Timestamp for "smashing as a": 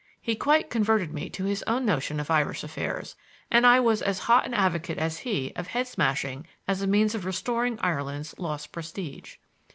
5.87-6.87